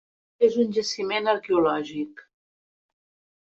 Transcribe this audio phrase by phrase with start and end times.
[0.45, 2.25] És un jaciment arqueològic.